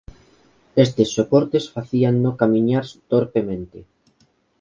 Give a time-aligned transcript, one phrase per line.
[0.85, 3.79] Estes soportes facíano camiñar torpemente.